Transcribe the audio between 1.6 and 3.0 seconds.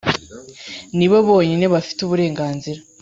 bafite uburenganzira